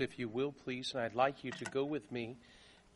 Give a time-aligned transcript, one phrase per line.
[0.00, 2.36] if you will, please, and I'd like you to go with me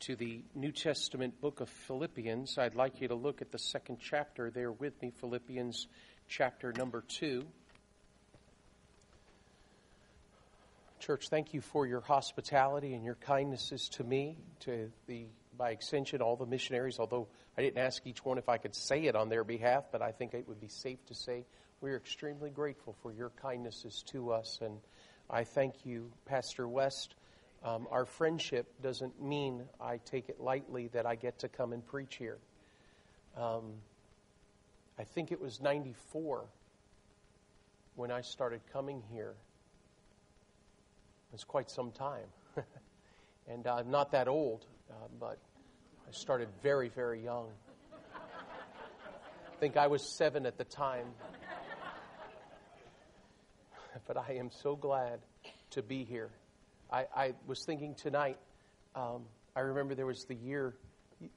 [0.01, 2.57] to the New Testament book of Philippians.
[2.57, 5.87] I'd like you to look at the second chapter there with me, Philippians
[6.27, 7.45] chapter number two.
[10.99, 15.27] Church, thank you for your hospitality and your kindnesses to me, to the
[15.57, 17.27] by extension all the missionaries, although
[17.57, 20.11] I didn't ask each one if I could say it on their behalf, but I
[20.11, 21.45] think it would be safe to say
[21.79, 24.79] we're extremely grateful for your kindnesses to us and
[25.29, 27.15] I thank you, Pastor West.
[27.63, 31.85] Um, our friendship doesn't mean I take it lightly that I get to come and
[31.85, 32.37] preach here.
[33.35, 33.73] Um,
[34.99, 36.45] I think it was 94
[37.95, 39.33] when I started coming here.
[41.33, 42.27] It's quite some time.
[43.47, 45.39] and I'm not that old, uh, but
[46.07, 47.47] I started very, very young.
[48.15, 51.07] I think I was seven at the time.
[54.07, 55.19] but I am so glad
[55.71, 56.29] to be here.
[56.91, 58.37] I, I was thinking tonight,
[58.95, 59.23] um,
[59.55, 60.75] I remember there was the year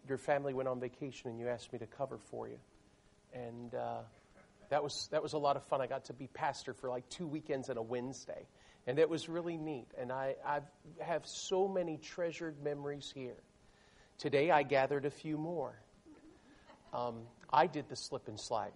[0.08, 2.58] your family went on vacation and you asked me to cover for you.
[3.32, 4.00] And uh,
[4.70, 5.80] that, was, that was a lot of fun.
[5.80, 8.46] I got to be pastor for like two weekends and a Wednesday.
[8.86, 9.86] And it was really neat.
[9.96, 10.64] And I I've,
[11.00, 13.36] have so many treasured memories here.
[14.18, 15.78] Today I gathered a few more.
[16.92, 17.20] Um,
[17.52, 18.72] I did the slip and slide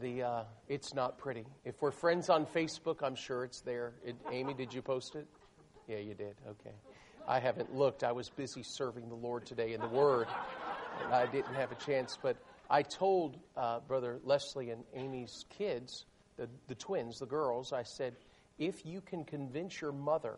[0.00, 1.44] the uh, it's not pretty.
[1.64, 3.94] If we're friends on Facebook, I'm sure it's there.
[4.04, 5.26] It, Amy, did you post it?
[5.88, 6.34] Yeah, you did.
[6.48, 6.74] Okay.
[7.28, 8.04] I haven't looked.
[8.04, 10.28] I was busy serving the Lord today in the Word.
[11.10, 12.36] I didn't have a chance, but
[12.70, 16.04] I told uh, Brother Leslie and Amy's kids,
[16.36, 18.14] the, the twins, the girls, I said,
[18.58, 20.36] if you can convince your mother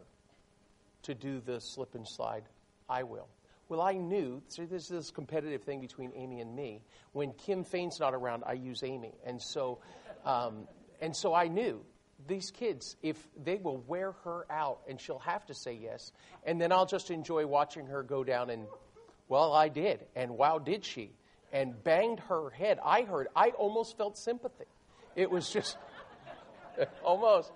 [1.03, 2.45] to do the slip and slide,
[2.89, 3.29] I will.
[3.69, 6.83] Well, I knew, this is this competitive thing between Amy and me.
[7.13, 9.13] When Kim Fain's not around, I use Amy.
[9.25, 9.81] And so,
[10.25, 10.67] um,
[11.03, 11.85] and so I knew
[12.27, 16.13] these kids, if they will wear her out and she'll have to say yes,
[16.45, 18.67] and then I'll just enjoy watching her go down and,
[19.29, 20.07] well, I did.
[20.17, 21.13] And wow, did she.
[21.53, 22.79] And banged her head.
[22.85, 24.65] I heard, I almost felt sympathy.
[25.15, 25.77] It was just
[27.05, 27.53] almost.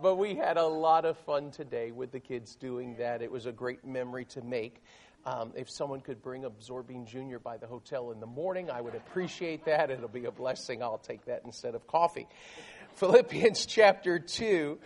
[0.00, 3.22] But we had a lot of fun today with the kids doing that.
[3.22, 4.82] It was a great memory to make.
[5.24, 8.96] Um, if someone could bring Absorbine Junior by the hotel in the morning, I would
[8.96, 9.88] appreciate that.
[9.88, 10.82] It'll be a blessing.
[10.82, 12.26] I'll take that instead of coffee.
[12.96, 14.78] Philippians chapter 2.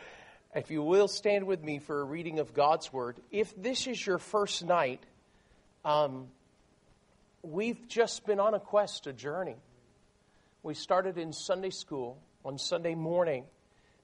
[0.54, 3.16] If you will stand with me for a reading of God's Word.
[3.30, 5.00] If this is your first night,
[5.86, 6.28] um,
[7.42, 9.56] we've just been on a quest, a journey.
[10.62, 13.44] We started in Sunday school on Sunday morning,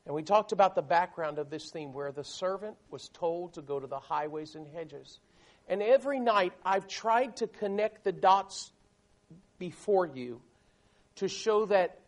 [0.06, 3.62] and we talked about the background of this theme where the servant was told to
[3.62, 5.18] go to the highways and hedges
[5.68, 8.72] and every night I've tried to connect the dots
[9.58, 10.40] before you
[11.16, 12.00] to show that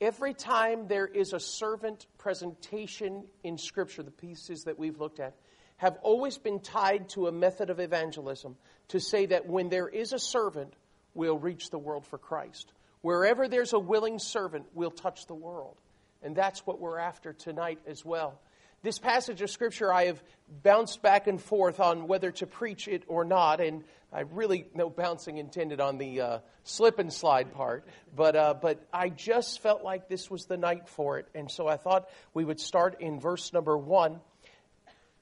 [0.00, 5.34] every time there is a servant presentation in Scripture, the pieces that we've looked at
[5.76, 8.56] have always been tied to a method of evangelism
[8.88, 10.72] to say that when there is a servant,
[11.14, 12.72] we'll reach the world for Christ.
[13.00, 15.76] Wherever there's a willing servant, we'll touch the world.
[16.22, 18.40] And that's what we're after tonight as well.
[18.84, 20.22] This passage of Scripture, I have
[20.62, 24.90] bounced back and forth on whether to preach it or not, and I really no
[24.90, 29.82] bouncing intended on the uh, slip and slide part, but uh, but I just felt
[29.82, 33.20] like this was the night for it, and so I thought we would start in
[33.20, 34.20] verse number one.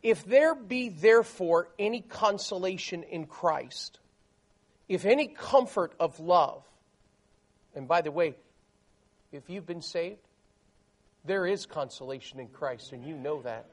[0.03, 4.01] If there be therefore any consolation in Christ,
[4.89, 6.65] if any comfort of love,
[7.77, 8.35] and by the way,
[9.31, 10.19] if you've been saved,
[11.25, 13.67] there is consolation in Christ, and you know that.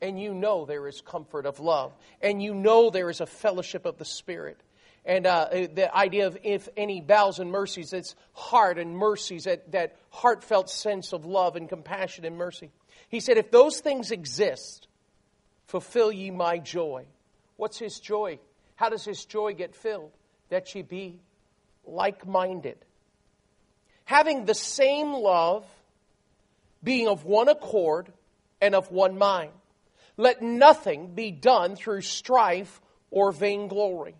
[0.00, 1.92] And you know there is comfort of love.
[2.20, 4.60] And you know there is a fellowship of the Spirit.
[5.04, 9.72] And uh, the idea of if any bowels and mercies, it's heart and mercies, that,
[9.72, 12.70] that heartfelt sense of love and compassion and mercy.
[13.08, 14.88] He said, if those things exist,
[15.66, 17.06] fulfill ye my joy.
[17.56, 18.38] What's his joy?
[18.74, 20.10] How does his joy get filled?
[20.50, 21.20] That ye be
[21.86, 22.76] like minded,
[24.04, 25.64] having the same love
[26.86, 28.12] being of one accord
[28.60, 29.50] and of one mind.
[30.16, 32.80] Let nothing be done through strife
[33.10, 34.14] or vainglory,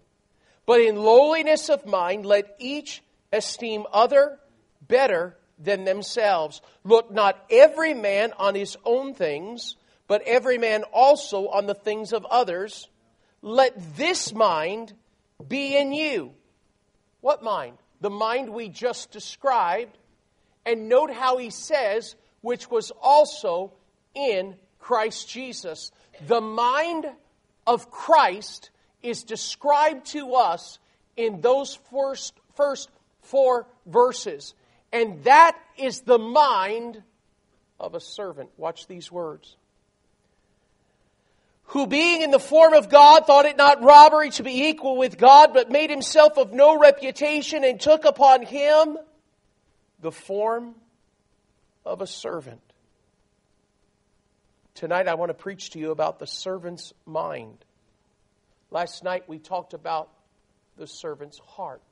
[0.67, 4.41] but in lowliness of mind let each esteem other
[4.83, 6.61] better than themselves.
[6.83, 9.77] Look not every man on his own things,
[10.09, 12.89] but every man also on the things of others.
[13.43, 14.93] Let this mind
[15.47, 16.33] be in you.
[17.21, 17.79] What mind?
[18.01, 19.97] The mind we just described.
[20.65, 23.73] And note how he says, which was also
[24.15, 25.91] in Christ Jesus.
[26.29, 27.05] The mind
[27.67, 28.71] of Christ
[29.03, 30.79] is described to us
[31.17, 32.89] in those first, first
[33.23, 34.55] four verses.
[34.93, 37.03] And that is the mind
[37.81, 38.51] of a servant.
[38.57, 39.57] Watch these words.
[41.71, 45.19] who being in the form of God thought it not robbery to be equal with
[45.19, 48.97] God, but made himself of no reputation and took upon him
[50.01, 50.77] the form
[51.87, 52.61] of a servant.
[54.75, 57.65] Tonight I want to preach to you about the servant's mind.
[58.71, 60.11] Last night we talked about
[60.77, 61.83] the servant's heart.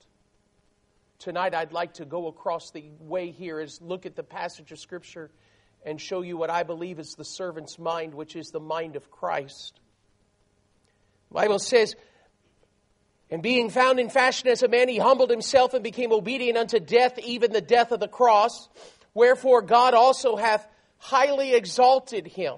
[1.18, 4.78] Tonight I'd like to go across the way here is look at the passage of
[4.78, 5.30] scripture
[5.86, 9.10] and show you what I believe is the servant's mind, which is the mind of
[9.10, 9.80] Christ.
[11.28, 11.94] The Bible says,
[13.30, 16.78] and being found in fashion as a man, he humbled himself and became obedient unto
[16.78, 18.68] death, even the death of the cross.
[19.14, 20.66] Wherefore God also hath
[20.98, 22.56] highly exalted him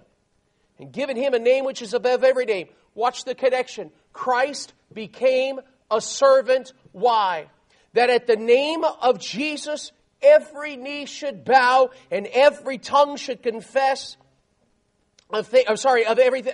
[0.79, 2.69] and given him a name which is above every name.
[2.95, 3.91] Watch the connection.
[4.13, 5.61] Christ became
[5.91, 6.73] a servant.
[6.93, 7.49] Why?
[7.93, 9.93] That at the name of Jesus,
[10.23, 14.17] every knee should bow and every tongue should confess
[15.29, 16.45] of I'm sorry, of every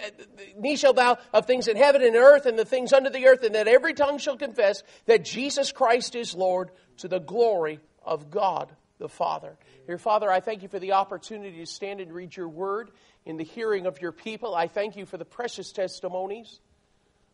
[0.57, 3.43] knee shall bow of things in heaven and earth and the things under the earth,
[3.43, 8.31] and that every tongue shall confess that Jesus Christ is Lord to the glory of
[8.31, 9.57] God the Father.
[9.89, 12.93] Dear Father, I thank you for the opportunity to stand and read your word
[13.27, 14.55] in the hearing of your people.
[14.55, 16.61] I thank you for the precious testimonies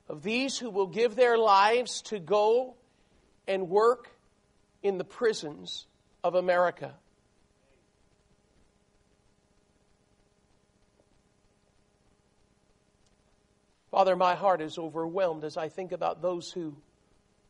[0.09, 2.75] of these who will give their lives to go
[3.47, 4.09] and work
[4.82, 5.87] in the prisons
[6.25, 6.94] of America.
[13.91, 16.76] Father, my heart is overwhelmed as I think about those who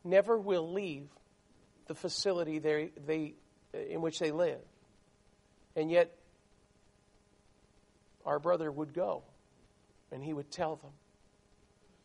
[0.03, 1.07] never will leave
[1.87, 3.35] the facility they, they,
[3.73, 4.61] in which they live.
[5.75, 6.15] And yet,
[8.25, 9.23] our brother would go
[10.11, 10.91] and he would tell them.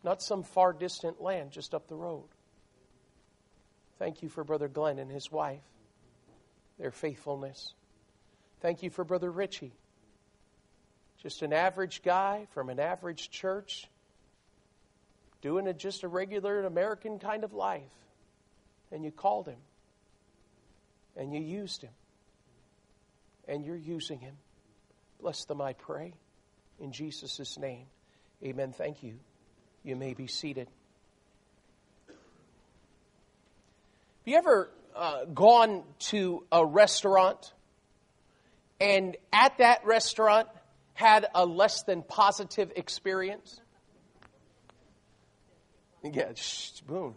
[0.02, 2.28] Not some far distant land just up the road.
[3.99, 5.62] Thank you for Brother Glenn and his wife,
[6.78, 7.72] their faithfulness.
[8.61, 9.72] Thank you for Brother Richie,
[11.22, 13.88] just an average guy from an average church
[15.40, 17.82] doing a, just a regular American kind of life.
[18.90, 19.58] And you called him.
[21.16, 21.93] And you used him.
[23.46, 24.37] And you're using him.
[25.20, 26.14] Bless them, I pray.
[26.81, 27.87] In Jesus' name.
[28.43, 28.72] Amen.
[28.72, 29.19] Thank you.
[29.82, 30.69] You may be seated.
[32.08, 32.16] Have
[34.32, 37.52] you ever uh, gone to a restaurant
[38.81, 40.49] and at that restaurant
[40.94, 43.61] had a less than positive experience?
[46.02, 47.14] Yeah, shh, Boone.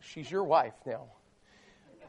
[0.00, 1.06] She's your wife now.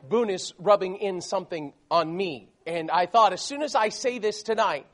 [0.07, 2.49] Boone is rubbing in something on me.
[2.65, 4.85] And I thought, as soon as I say this tonight,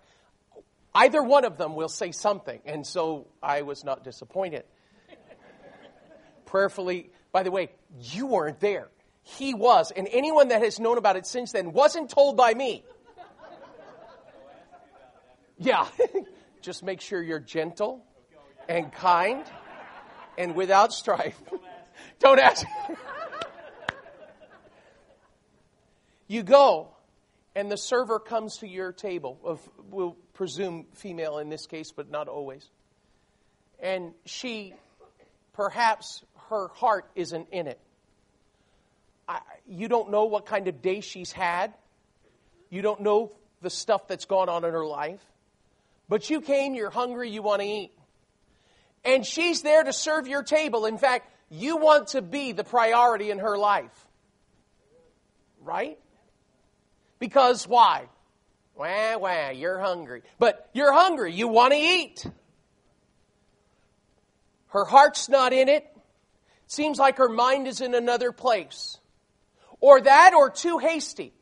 [0.93, 2.61] either one of them will say something.
[2.65, 4.63] And so I was not disappointed.
[6.45, 8.87] Prayerfully, by the way, you weren't there.
[9.23, 9.91] He was.
[9.91, 12.83] And anyone that has known about it since then wasn't told by me.
[15.57, 15.87] Yeah.
[16.61, 18.03] Just make sure you're gentle
[18.67, 19.43] and kind
[20.37, 21.39] and without strife.
[22.19, 22.65] Don't ask.
[26.27, 26.89] You go,
[27.55, 32.09] and the server comes to your table, of, we'll presume female in this case, but
[32.09, 32.65] not always.
[33.79, 34.73] And she,
[35.53, 37.79] perhaps her heart isn't in it.
[39.27, 41.73] I, you don't know what kind of day she's had.
[42.69, 43.31] You don't know
[43.61, 45.21] the stuff that's gone on in her life.
[46.07, 47.91] But you came, you're hungry, you want to eat
[49.05, 50.85] and she's there to serve your table.
[50.85, 54.07] In fact, you want to be the priority in her life.
[55.61, 55.99] Right?
[57.19, 58.05] Because why?
[58.75, 60.23] Wah, wah, you're hungry.
[60.37, 61.33] But you're hungry.
[61.33, 62.25] You want to eat.
[64.67, 65.85] Her heart's not in it.
[66.67, 68.97] Seems like her mind is in another place.
[69.79, 71.33] Or that, or too hasty.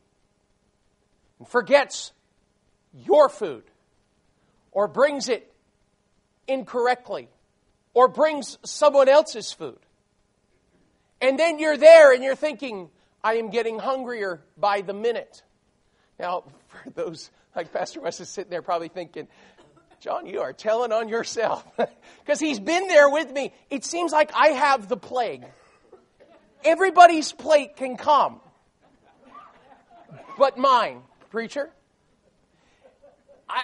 [1.40, 2.12] And forgets
[2.94, 3.64] your food.
[4.72, 5.52] Or brings it
[6.48, 7.30] incorrectly
[7.94, 9.80] or brings someone else's food.
[11.22, 12.90] And then you're there and you're thinking,
[13.24, 15.44] I am getting hungrier by the minute.
[16.20, 19.28] Now, for those like Pastor West is sitting there probably thinking,
[20.00, 21.66] John, you are telling on yourself.
[22.26, 23.52] Because he's been there with me.
[23.70, 25.44] It seems like I have the plague.
[26.64, 28.40] Everybody's plate can come,
[30.38, 31.02] but mine,
[31.32, 31.70] preacher.
[33.50, 33.64] I,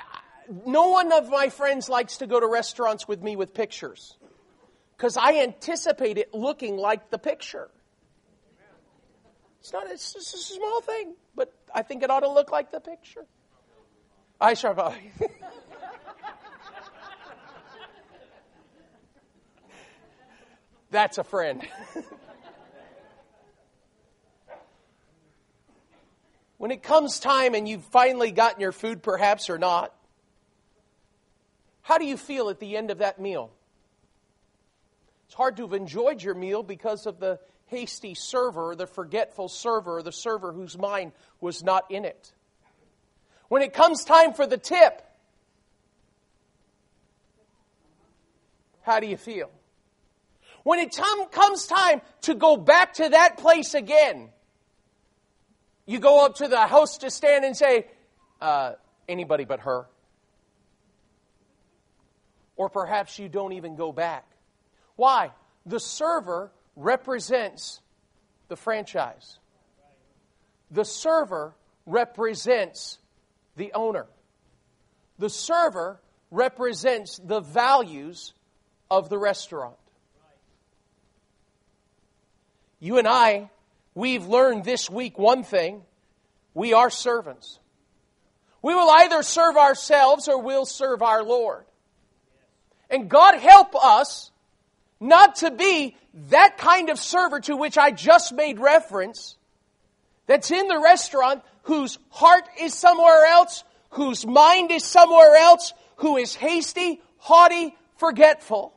[0.65, 4.17] no one of my friends likes to go to restaurants with me with pictures
[4.97, 7.69] because I anticipate it looking like the picture.
[9.61, 12.71] It's not, it's just a small thing, but I think it ought to look like
[12.71, 13.25] the picture.
[14.41, 14.95] I shall.
[20.91, 21.67] That's a friend.
[26.57, 29.93] when it comes time and you've finally gotten your food, perhaps or not,
[31.89, 33.51] How do you feel at the end of that meal?
[35.25, 40.01] It's hard to have enjoyed your meal because of the hasty server, the forgetful server,
[40.01, 42.33] the server whose mind was not in it.
[43.47, 45.03] When it comes time for the tip,
[48.81, 49.49] how do you feel?
[50.63, 54.29] When it t- comes time to go back to that place again,
[55.85, 57.87] you go up to the hostess stand and say,
[58.41, 58.73] uh,
[59.07, 59.87] anybody but her.
[62.55, 64.25] Or perhaps you don't even go back.
[64.95, 65.31] Why?
[65.65, 67.81] The server represents
[68.47, 69.37] the franchise.
[70.71, 71.53] The server
[71.85, 72.97] represents
[73.57, 74.07] the owner.
[75.17, 75.99] The server
[76.31, 78.33] represents the values
[78.89, 79.75] of the restaurant.
[82.79, 83.49] You and I,
[83.93, 85.81] we've learned this week one thing
[86.53, 87.59] we are servants.
[88.61, 91.65] We will either serve ourselves or we'll serve our Lord.
[92.89, 94.31] And God help us
[94.99, 95.95] not to be
[96.29, 99.37] that kind of server to which I just made reference
[100.27, 106.17] that's in the restaurant whose heart is somewhere else, whose mind is somewhere else, who
[106.17, 108.73] is hasty, haughty, forgetful.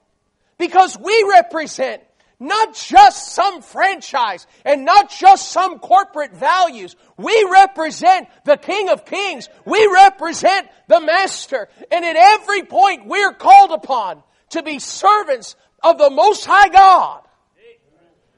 [0.59, 2.02] Because we represent
[2.43, 6.97] not just some franchise and not just some corporate values.
[7.17, 9.49] We represent the King of Kings.
[9.64, 11.69] We represent the Master.
[11.91, 17.23] And at every point we're called upon to be servants of the Most High God.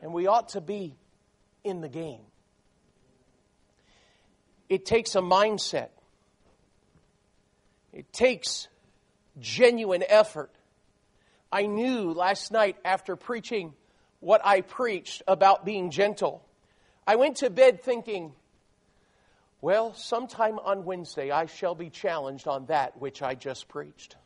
[0.03, 0.95] And we ought to be
[1.63, 2.21] in the game.
[4.69, 5.89] It takes a mindset.
[7.93, 8.69] It takes
[9.41, 10.51] genuine effort.
[11.51, 13.73] I knew last night after preaching
[14.21, 16.45] what I preached about being gentle.
[17.07, 18.33] I went to bed thinking,
[19.61, 24.17] well, sometime on Wednesday I shall be challenged on that which I just preached.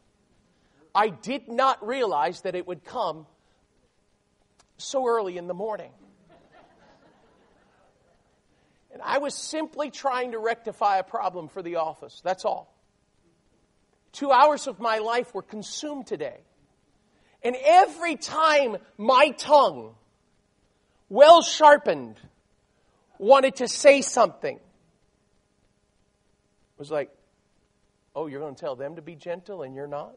[0.98, 3.24] I did not realize that it would come
[4.78, 5.92] so early in the morning.
[8.92, 12.20] And I was simply trying to rectify a problem for the office.
[12.24, 12.74] That's all.
[14.10, 16.38] Two hours of my life were consumed today
[17.44, 19.94] and every time my tongue,
[21.08, 22.16] well sharpened,
[23.18, 24.58] wanted to say something,
[26.76, 27.10] was like,
[28.16, 30.16] oh, you're going to tell them to be gentle and you're not?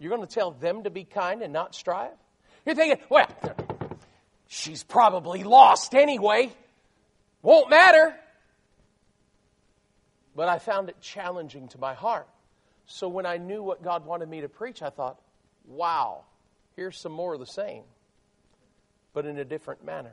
[0.00, 2.10] You're going to tell them to be kind and not strive?
[2.64, 3.28] You're thinking, well,
[4.48, 6.50] she's probably lost anyway.
[7.42, 8.14] Won't matter.
[10.34, 12.26] But I found it challenging to my heart.
[12.86, 15.20] So when I knew what God wanted me to preach, I thought,
[15.66, 16.24] wow,
[16.76, 17.82] here's some more of the same,
[19.12, 20.12] but in a different manner.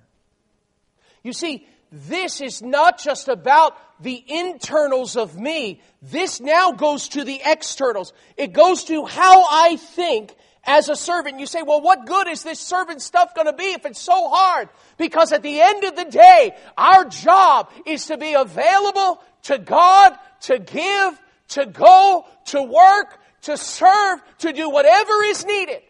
[1.24, 5.82] You see, this is not just about the internals of me.
[6.02, 8.14] This now goes to the externals.
[8.36, 11.40] It goes to how I think as a servant.
[11.40, 14.30] You say, well, what good is this servant stuff going to be if it's so
[14.30, 14.70] hard?
[14.98, 20.18] Because at the end of the day, our job is to be available to God,
[20.42, 25.82] to give, to go, to work, to serve, to do whatever is needed.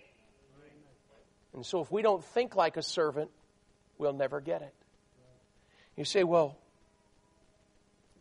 [1.54, 3.32] And so if we don't think like a servant,
[3.98, 4.74] we'll never get it.
[5.98, 6.56] You say, well,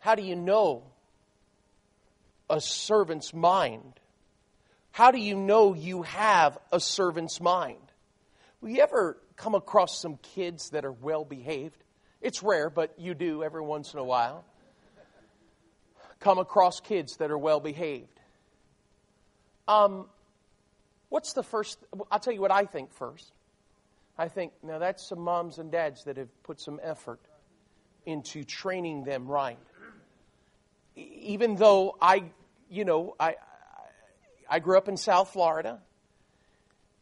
[0.00, 0.82] how do you know
[2.48, 4.00] a servant's mind?
[4.90, 7.76] How do you know you have a servant's mind?
[8.60, 11.76] Will you ever come across some kids that are well behaved?
[12.22, 14.44] It's rare, but you do every once in a while
[16.18, 18.20] come across kids that are well behaved.
[19.68, 20.06] Um,
[21.10, 21.78] what's the first?
[22.10, 23.30] I'll tell you what I think first.
[24.18, 27.20] I think, now that's some moms and dads that have put some effort
[28.06, 29.58] into training them right.
[30.96, 32.24] Even though I,
[32.70, 33.36] you know, I,
[34.48, 35.80] I grew up in South Florida.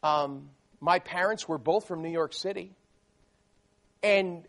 [0.03, 0.49] Um,
[0.81, 2.75] my parents were both from New York City.
[4.03, 4.43] And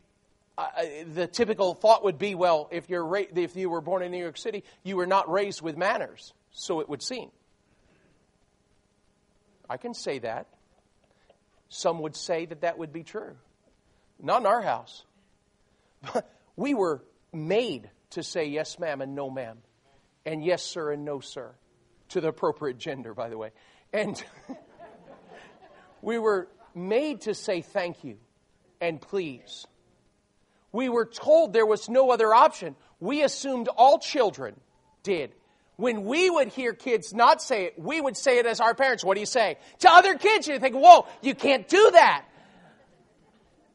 [0.59, 0.67] uh,
[1.13, 4.21] the typical thought would be, well, if you're ra- if you were born in New
[4.21, 7.31] York City, you were not raised with manners, so it would seem.
[9.69, 10.47] I can say that.
[11.69, 13.37] Some would say that that would be true.
[14.23, 15.05] Not in our house.
[16.13, 19.59] But we were made to say yes, ma'am, and no, ma'am,
[20.25, 21.55] and yes, sir, and no, sir,
[22.11, 23.51] to the appropriate gender, by the way.
[23.93, 24.23] And
[26.03, 28.19] we were made to say thank you
[28.81, 29.67] and please
[30.77, 32.77] we were told there was no other option.
[33.01, 34.61] We assumed all children
[35.03, 35.33] did.
[35.77, 39.03] When we would hear kids not say it, we would say it as our parents.
[39.03, 39.57] What do you say?
[39.81, 42.27] To other kids, you think, whoa, you can't do that.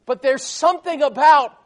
[0.06, 1.56] But there's something about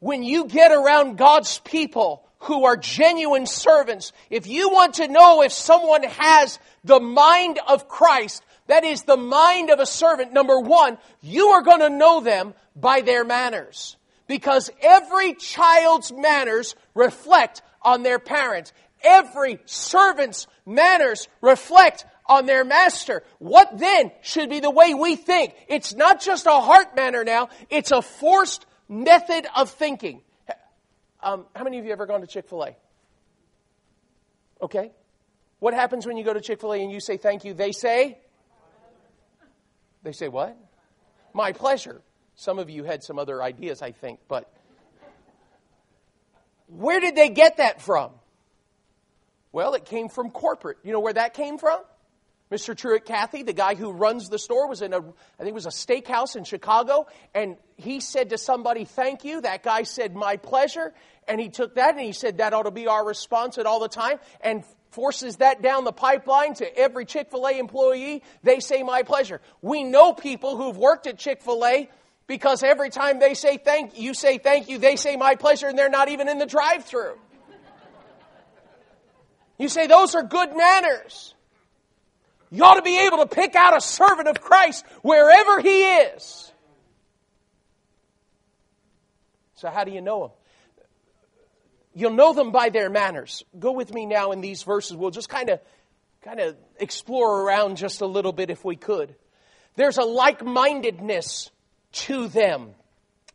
[0.00, 5.42] when you get around God's people who are genuine servants, if you want to know
[5.42, 10.60] if someone has the mind of Christ, that is the mind of a servant, number
[10.60, 13.96] one, you are going to know them by their manners.
[14.26, 18.72] Because every child's manners reflect on their parents.
[19.02, 23.22] Every servant's manners reflect on their master.
[23.38, 25.54] What then should be the way we think?
[25.66, 30.22] It's not just a heart manner now, it's a forced method of thinking.
[31.22, 32.76] Um, how many of you ever gone to Chick fil A?
[34.62, 34.92] Okay.
[35.58, 37.54] What happens when you go to Chick fil A and you say thank you?
[37.54, 38.18] They say,
[40.02, 40.56] they say what?
[41.32, 42.02] My pleasure.
[42.36, 44.52] Some of you had some other ideas, I think, but
[46.68, 48.12] where did they get that from?
[49.50, 50.78] Well, it came from corporate.
[50.84, 51.80] You know where that came from?
[52.50, 52.74] Mr.
[52.74, 55.02] Truett Cathy, the guy who runs the store, was in a, I
[55.38, 59.42] think it was a steakhouse in Chicago, and he said to somebody, thank you.
[59.42, 60.94] That guy said, my pleasure.
[61.26, 63.80] And he took that and he said, that ought to be our response at all
[63.80, 68.22] the time, and forces that down the pipeline to every Chick fil A employee.
[68.42, 69.42] They say, my pleasure.
[69.60, 71.90] We know people who've worked at Chick fil A
[72.26, 75.78] because every time they say thank you, say thank you, they say my pleasure, and
[75.78, 77.18] they're not even in the drive through.
[79.58, 81.34] You say, those are good manners.
[82.50, 86.52] You ought to be able to pick out a servant of Christ wherever he is.
[89.56, 90.30] So, how do you know them?
[91.94, 93.42] You'll know them by their manners.
[93.58, 94.96] Go with me now in these verses.
[94.96, 95.60] We'll just kind of
[96.22, 99.14] kind of explore around just a little bit if we could.
[99.76, 101.50] There's a like-mindedness
[101.92, 102.70] to them.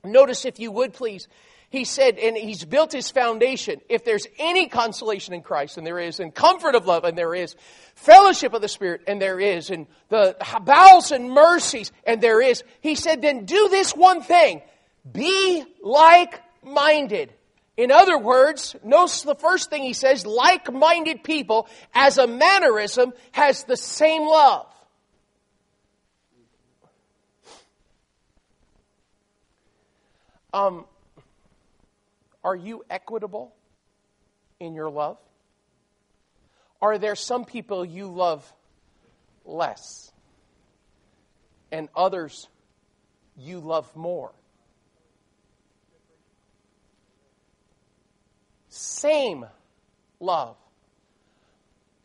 [0.03, 1.27] Notice if you would please
[1.73, 3.81] he said, and he's built his foundation.
[3.89, 7.33] If there's any consolation in Christ, and there is, and comfort of love, and there
[7.33, 7.55] is,
[7.95, 12.63] fellowship of the Spirit, and there is, and the bowels and mercies, and there is,
[12.81, 14.61] he said, then do this one thing.
[15.11, 17.33] Be like-minded.
[17.75, 23.63] In other words, notice the first thing he says, like-minded people, as a mannerism, has
[23.63, 24.67] the same love.
[30.53, 30.86] Um,
[32.43, 33.53] are you equitable
[34.60, 35.17] in your love?
[36.82, 38.51] Are there some people you love
[39.45, 40.12] less
[41.71, 42.47] and others
[43.38, 44.32] you love more?
[48.69, 49.45] Same
[50.19, 50.58] love.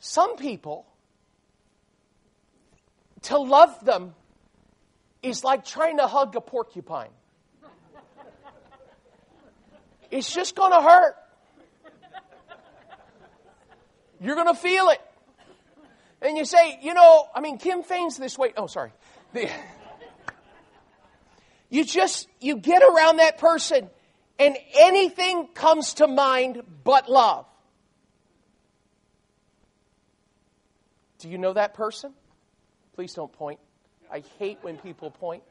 [0.00, 0.86] Some people,
[3.22, 4.14] to love them
[5.22, 7.10] is like trying to hug a porcupine.
[10.10, 11.16] It's just going to hurt.
[14.20, 15.00] You're going to feel it.
[16.20, 18.52] And you say, you know, I mean, Kim Fain's this way.
[18.56, 18.92] Oh, sorry.
[19.32, 19.48] The,
[21.68, 23.88] you just, you get around that person
[24.38, 27.46] and anything comes to mind but love.
[31.18, 32.12] Do you know that person?
[32.94, 33.58] Please don't point.
[34.10, 35.42] I hate when people point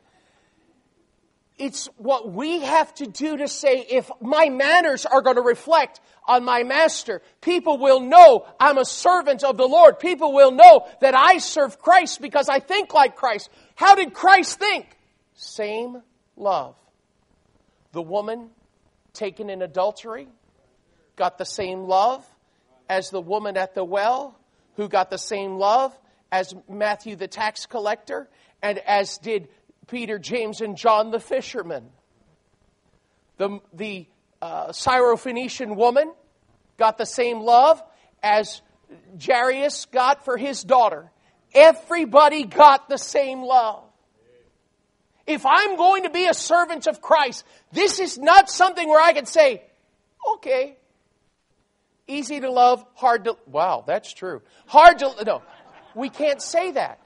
[1.57, 5.99] it's what we have to do to say if my manners are going to reflect
[6.27, 9.99] on my master, people will know I'm a servant of the Lord.
[9.99, 13.49] People will know that I serve Christ because I think like Christ.
[13.75, 14.85] How did Christ think?
[15.33, 16.01] Same
[16.35, 16.75] love.
[17.91, 18.51] The woman
[19.13, 20.27] taken in adultery
[21.15, 22.23] got the same love
[22.87, 24.39] as the woman at the well,
[24.75, 25.97] who got the same love
[26.31, 28.29] as Matthew the tax collector,
[28.61, 29.49] and as did
[29.87, 31.89] Peter, James, and John the fishermen.
[33.37, 34.07] The, the
[34.41, 36.13] uh, Syrophoenician woman
[36.77, 37.81] got the same love
[38.21, 38.61] as
[39.23, 41.11] Jairus got for his daughter.
[41.53, 43.83] Everybody got the same love.
[45.25, 49.13] If I'm going to be a servant of Christ, this is not something where I
[49.13, 49.61] can say,
[50.35, 50.77] okay,
[52.07, 54.41] easy to love, hard to, wow, that's true.
[54.67, 55.41] Hard to, no,
[55.95, 56.99] we can't say that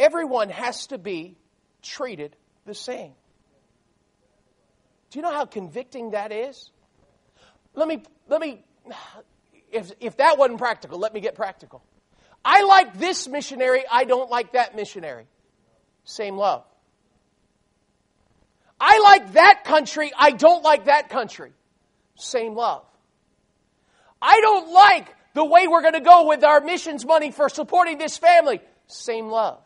[0.00, 1.36] everyone has to be
[1.82, 2.34] treated
[2.64, 3.12] the same.
[5.10, 6.70] Do you know how convicting that is?
[7.74, 8.64] Let me, let me,
[9.70, 11.82] if, if that wasn't practical, let me get practical.
[12.44, 15.26] I like this missionary, I don't like that missionary.
[16.04, 16.64] Same love.
[18.80, 21.52] I like that country, I don't like that country.
[22.16, 22.84] Same love.
[24.22, 27.98] I don't like the way we're going to go with our missions money for supporting
[27.98, 28.60] this family.
[28.86, 29.60] Same love.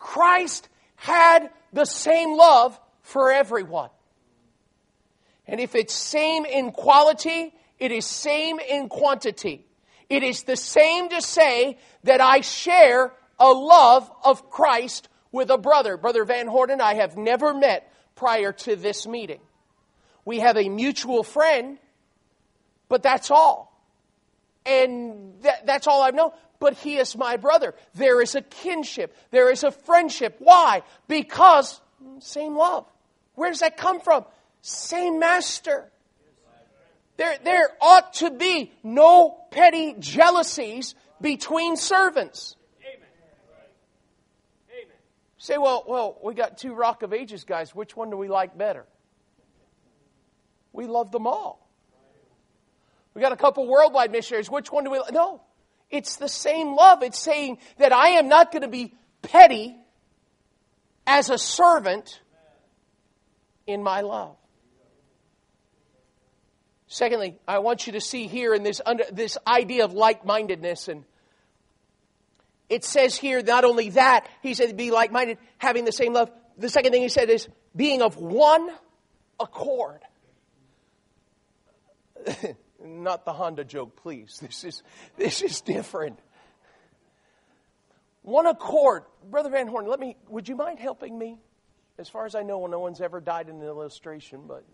[0.00, 3.90] Christ had the same love for everyone.
[5.46, 9.64] And if it's same in quality, it is same in quantity.
[10.08, 15.58] It is the same to say that I share a love of Christ with a
[15.58, 15.96] brother.
[15.96, 19.40] Brother Van Horten, I have never met prior to this meeting.
[20.24, 21.78] We have a mutual friend,
[22.88, 23.70] but that's all.
[24.66, 26.34] And that, that's all I know.
[26.60, 27.74] But he is my brother.
[27.94, 29.16] There is a kinship.
[29.30, 30.36] There is a friendship.
[30.38, 30.82] Why?
[31.08, 32.86] Because mm, same love.
[33.34, 34.24] Where does that come from?
[34.60, 35.90] Same master.
[37.16, 42.56] There, there ought to be no petty jealousies between servants.
[45.38, 47.74] Say, well, well, we got two Rock of Ages guys.
[47.74, 48.84] Which one do we like better?
[50.72, 51.66] We love them all.
[53.14, 54.50] We got a couple worldwide missionaries.
[54.50, 55.12] Which one do we like?
[55.12, 55.40] No.
[55.90, 57.02] It's the same love.
[57.02, 59.76] It's saying that I am not going to be petty
[61.06, 62.20] as a servant
[63.66, 64.36] in my love.
[66.86, 70.88] Secondly, I want you to see here in this, under, this idea of like mindedness
[70.88, 71.04] and
[72.68, 76.30] it says here not only that, he said be like minded, having the same love.
[76.56, 78.70] The second thing he said is being of one
[79.40, 80.00] accord.
[82.82, 84.38] not the Honda joke, please.
[84.42, 84.82] This is,
[85.16, 86.18] this is different.
[88.22, 89.04] One accord.
[89.30, 91.38] Brother Van Horn, let me, would you mind helping me?
[91.98, 94.64] As far as I know, no one's ever died in an illustration, but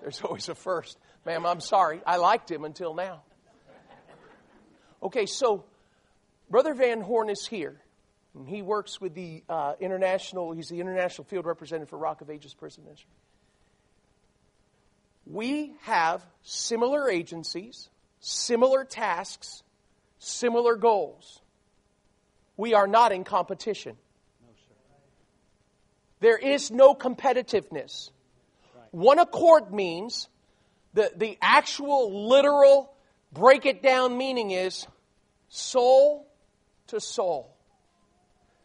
[0.00, 0.98] there's always a first.
[1.26, 2.00] Ma'am, I'm sorry.
[2.06, 3.22] I liked him until now.
[5.02, 5.64] Okay, so
[6.50, 7.80] Brother Van Horn is here.
[8.34, 12.30] And he works with the uh, international, he's the international field representative for Rock of
[12.30, 13.10] Ages Prison Ministry.
[15.30, 17.88] We have similar agencies,
[18.18, 19.62] similar tasks,
[20.18, 21.40] similar goals.
[22.56, 23.96] We are not in competition.
[26.18, 28.10] there is no competitiveness.
[28.90, 30.28] One accord means
[30.94, 32.92] the, the actual literal
[33.32, 34.84] break it down meaning is
[35.48, 36.26] soul
[36.88, 37.54] to soul.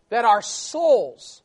[0.09, 1.43] That our souls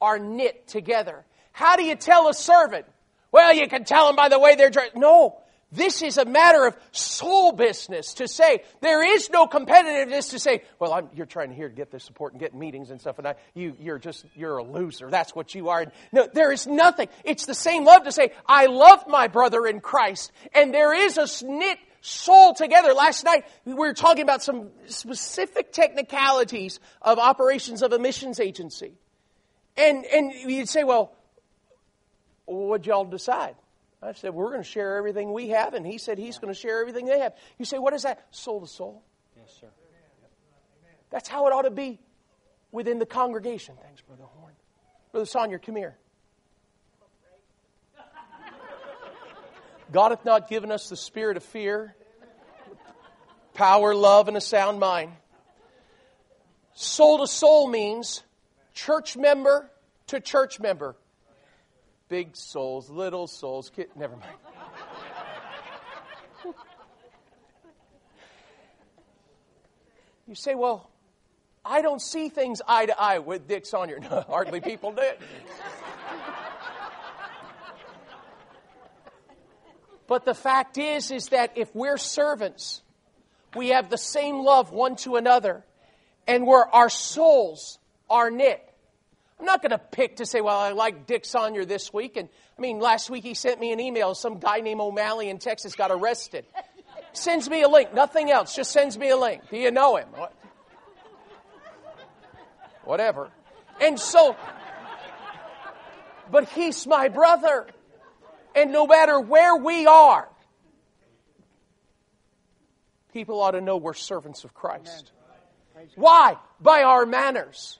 [0.00, 1.24] are knit together.
[1.50, 2.86] How do you tell a servant?
[3.32, 4.96] Well, you can tell them by the way they're dressed.
[4.96, 5.40] No,
[5.72, 10.64] this is a matter of soul business to say there is no competitiveness to say,
[10.80, 13.28] well, I'm, you're trying here to get this support and get meetings and stuff, and
[13.28, 15.08] I, you, you're just you're a loser.
[15.08, 15.86] That's what you are.
[16.12, 17.08] No, there is nothing.
[17.24, 21.18] It's the same love to say I love my brother in Christ, and there is
[21.18, 22.92] a knit soul together.
[22.92, 28.94] Last night we were talking about some specific technicalities of operations of a missions agency.
[29.76, 31.12] And, and you'd say, well,
[32.56, 33.56] what'd y'all decide?
[34.02, 36.58] I said, we're going to share everything we have, and he said he's going to
[36.58, 37.34] share everything they have.
[37.58, 38.26] You say, what is that?
[38.30, 39.02] Soul to soul.
[39.36, 39.66] Yes, sir.
[41.10, 41.98] That's how it ought to be
[42.72, 43.74] within the congregation.
[43.82, 44.52] Thanks, Brother Horn.
[45.12, 45.96] Brother Sonia, come here.
[49.92, 51.96] God hath not given us the spirit of fear,
[53.54, 55.10] power, love, and a sound mind.
[56.74, 58.22] Soul to soul means
[58.72, 59.68] church member
[60.06, 60.94] to church member.
[62.10, 64.34] Big souls, little souls, kid, never mind.
[70.26, 70.90] you say, well,
[71.64, 74.00] I don't see things eye to eye with Dick Sawyer.
[74.00, 75.02] No, hardly people do.
[80.08, 82.82] But the fact is, is that if we're servants,
[83.54, 85.64] we have the same love one to another,
[86.26, 88.69] and where our souls are knit.
[89.40, 92.18] I'm not going to pick to say, well, I like Dick Sawyer this week.
[92.18, 94.14] And I mean, last week he sent me an email.
[94.14, 96.44] Some guy named O'Malley in Texas got arrested.
[97.14, 99.42] Sends me a link, nothing else, just sends me a link.
[99.50, 100.08] Do you know him?
[100.14, 100.32] What?
[102.84, 103.30] Whatever.
[103.80, 104.36] And so,
[106.30, 107.66] but he's my brother.
[108.54, 110.28] And no matter where we are,
[113.12, 115.10] people ought to know we're servants of Christ.
[115.96, 116.36] Why?
[116.60, 117.79] By our manners.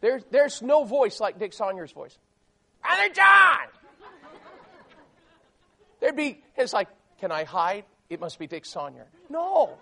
[0.00, 2.16] There, there's no voice like Dick Sawyer's voice.
[2.82, 3.66] Brother John!
[6.00, 6.88] There'd be, it's like,
[7.20, 7.84] can I hide?
[8.08, 9.06] It must be Dick Sawyer.
[9.28, 9.76] No.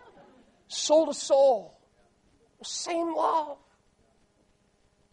[0.69, 1.79] Soul to soul.
[2.63, 3.59] Same love.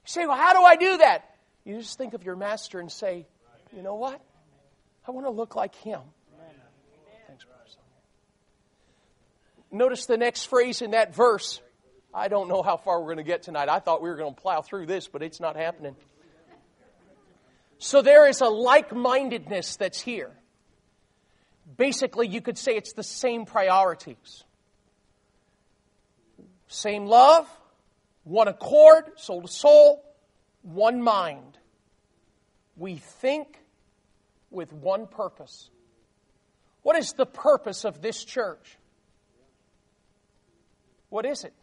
[0.05, 1.35] You say, well, how do I do that?
[1.65, 3.27] You just think of your master and say,
[3.75, 4.21] you know what?
[5.07, 5.99] I want to look like him.
[7.27, 7.45] Thanks.
[9.71, 11.61] Notice the next phrase in that verse.
[12.13, 13.69] I don't know how far we're going to get tonight.
[13.69, 15.95] I thought we were going to plow through this, but it's not happening.
[17.80, 20.32] So there is a like mindedness that's here.
[21.76, 24.43] Basically, you could say it's the same priorities.
[26.67, 27.47] Same love,
[28.23, 30.04] one accord, soul to soul,
[30.62, 31.58] one mind.
[32.78, 33.60] We think
[34.49, 35.69] with one purpose.
[36.84, 38.78] What is the purpose of this church?
[41.10, 41.54] What is it?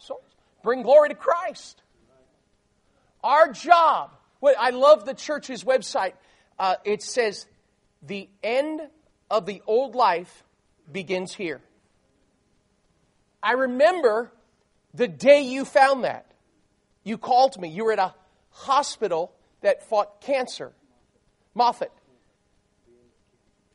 [0.00, 0.22] Souls.
[0.62, 1.82] Bring glory to Christ.
[3.22, 4.10] Our job,
[4.40, 6.14] Well, I love the church's website.
[6.58, 7.46] Uh, it says,
[8.02, 8.80] the end
[9.30, 10.44] of the old life
[10.90, 11.60] begins here.
[13.42, 14.32] I remember
[14.94, 16.26] the day you found that.
[17.04, 17.68] You called me.
[17.68, 18.14] You were at a
[18.50, 20.72] hospital that fought cancer.
[21.54, 21.92] Moffitt.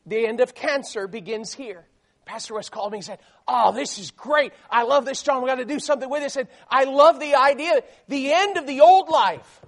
[0.06, 1.84] The end of cancer begins here.
[2.26, 4.52] Pastor West called me and said, Oh, this is great.
[4.68, 5.42] I love this, John.
[5.42, 6.36] We've got to do something with this.
[6.36, 7.82] And I love the idea.
[8.08, 9.60] The end of the old life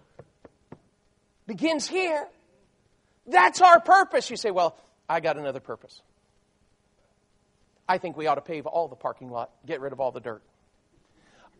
[1.46, 2.26] begins here.
[3.26, 4.28] That's our purpose.
[4.28, 4.76] You say, Well,
[5.08, 6.02] I got another purpose.
[7.88, 10.20] I think we ought to pave all the parking lot, get rid of all the
[10.20, 10.42] dirt.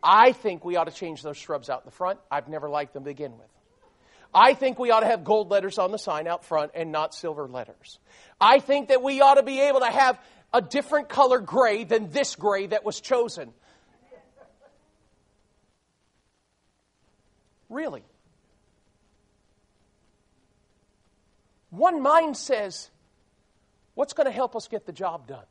[0.03, 2.19] I think we ought to change those shrubs out in the front.
[2.31, 3.49] I've never liked them to begin with.
[4.35, 7.15] I think we ought to have gold letters on the sign out front and not
[7.15, 7.99] silver letters.
[8.41, 10.21] I think that we ought to be able to have
[10.53, 13.53] a different color gray than this gray that was chosen.
[17.69, 18.03] Really.
[21.71, 22.91] One mind says,
[23.95, 25.45] What's going to help us get the job done?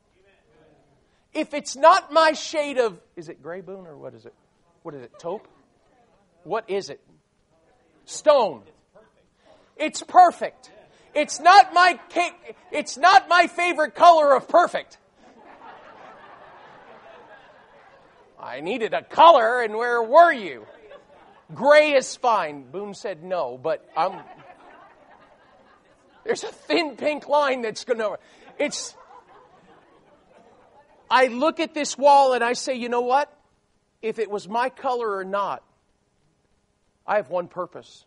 [1.34, 4.32] If it's not my shade of, is it gray Boone or what is it?
[4.82, 5.12] What is it?
[5.18, 5.46] Taupe?
[6.44, 6.98] What is it?
[8.06, 8.62] Stone.
[9.76, 10.70] It's perfect.
[11.14, 14.98] It's not my cake, it's not my favorite color of perfect.
[18.40, 20.64] I needed a color and where were you?
[21.54, 22.70] Gray is fine.
[22.70, 24.20] Boone said no, but I'm
[26.24, 28.18] There's a thin pink line that's going to
[28.58, 28.94] it's
[31.10, 33.32] I look at this wall and I say, "You know what?
[34.02, 35.62] If it was my color or not,
[37.06, 38.04] I have one purpose.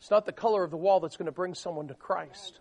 [0.00, 2.58] It's not the color of the wall that's going to bring someone to Christ.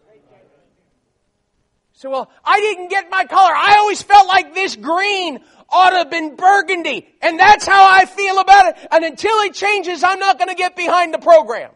[1.94, 3.52] So, well, I didn't get my color.
[3.54, 7.08] I always felt like this green ought to have been burgundy.
[7.22, 8.88] And that's how I feel about it.
[8.92, 11.72] And until it changes, I'm not going to get behind the program.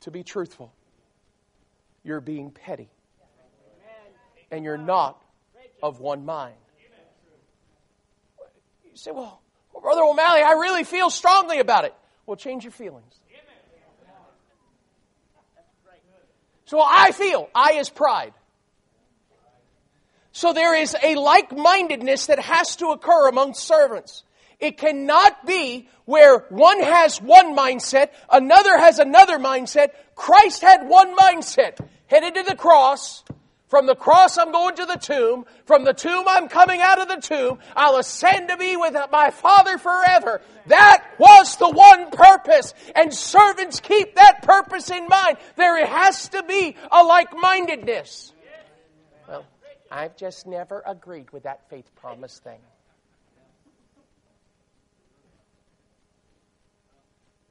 [0.00, 0.72] to be truthful,
[2.02, 2.90] you're being petty.
[4.50, 5.22] And you're not
[5.82, 6.56] of one mind.
[8.84, 9.40] You say, well,
[9.82, 11.94] well, Brother O'Malley, I really feel strongly about it.
[12.26, 13.14] Well, change your feelings.
[16.66, 18.32] So I feel, I is pride.
[20.30, 24.22] So there is a like mindedness that has to occur among servants.
[24.60, 29.90] It cannot be where one has one mindset, another has another mindset.
[30.14, 33.24] Christ had one mindset, headed to the cross,
[33.70, 35.46] from the cross, I'm going to the tomb.
[35.64, 37.60] From the tomb, I'm coming out of the tomb.
[37.76, 40.42] I'll ascend to be with my Father forever.
[40.66, 42.74] That was the one purpose.
[42.96, 45.36] And servants keep that purpose in mind.
[45.54, 48.32] There has to be a like-mindedness.
[49.28, 49.46] Well,
[49.88, 52.58] I've just never agreed with that faith promise thing.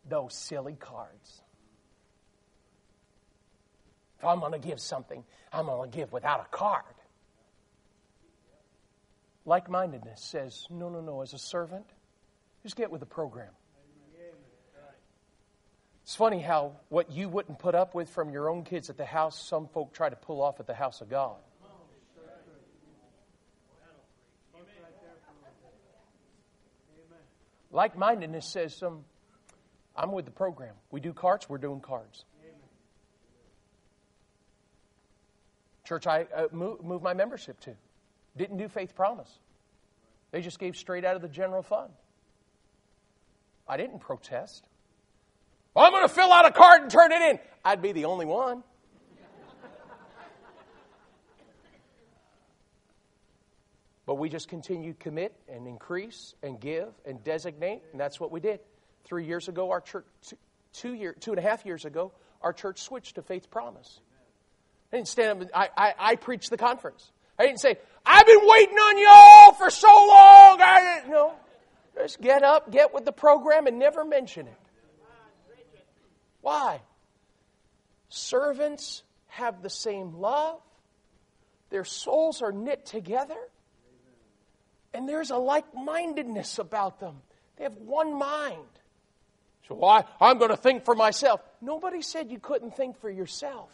[0.10, 1.42] Those silly cards.
[4.20, 6.84] If I'm going to give something, I'm going to give without a card.
[9.46, 11.86] Like mindedness says, no, no, no, as a servant,
[12.62, 13.52] just get with the program.
[16.04, 19.06] It's funny how what you wouldn't put up with from your own kids at the
[19.06, 21.38] house, some folk try to pull off at the house of God.
[27.72, 29.06] Like mindedness says, um,
[29.96, 30.74] I'm with the program.
[30.90, 32.26] We do cards, we're doing cards.
[35.90, 37.74] Church I uh, moved, my membership to.
[38.38, 39.40] Didn't do faith promise.
[40.30, 41.92] They just gave straight out of the general fund.
[43.68, 44.64] I didn't protest.
[45.74, 47.40] Well, I'm going to fill out a card and turn it in.
[47.66, 48.64] I'd be the only one.
[54.06, 58.40] but we just continued commit and increase and give and designate, and that's what we
[58.40, 58.60] did.
[59.06, 60.06] Three years ago, our church,
[60.72, 62.12] two, year, two and a half years ago,
[62.44, 64.02] our church switched to faith promise.
[64.92, 65.50] I didn't stand up.
[65.54, 67.12] I, I, I preached the conference.
[67.38, 70.62] I didn't say, I've been waiting on y'all for so long.
[70.62, 71.12] I didn't.
[71.12, 71.34] No.
[71.96, 74.58] Just get up, get with the program, and never mention it.
[76.42, 76.82] Why?
[78.10, 80.60] Servants have the same love,
[81.70, 83.38] their souls are knit together,
[84.94, 87.18] and there's a like mindedness about them.
[87.58, 88.66] They have one mind.
[89.68, 90.04] So, why?
[90.20, 91.42] I'm going to think for myself.
[91.62, 93.70] Nobody said you couldn't think for yourself.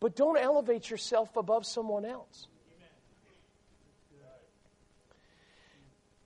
[0.00, 2.48] But don't elevate yourself above someone else.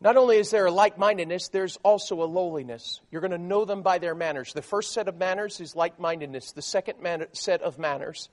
[0.02, 3.00] Not only is there a like mindedness, there's also a lowliness.
[3.11, 4.54] You're going to know them by their manners.
[4.54, 8.30] The first set of manners is like mindedness, the second man- set of manners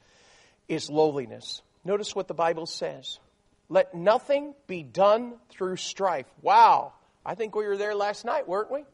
[0.70, 1.62] is lowliness.
[1.84, 3.20] Notice what the Bible says.
[3.68, 6.26] Let nothing be done through strife.
[6.42, 6.94] Wow.
[7.26, 8.86] I think we were there last night, weren't we?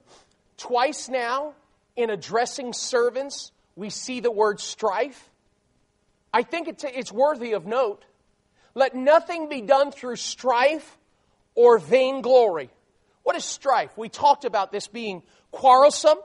[0.58, 1.53] Twice now,
[1.95, 5.29] in addressing servants, we see the word strife.
[6.34, 8.04] I think it's, it's worthy of note.
[8.74, 10.98] Let nothing be done through strife
[11.54, 12.72] or vainglory.
[13.22, 13.96] What is strife?
[13.98, 16.17] We talked about this being quarrelsome,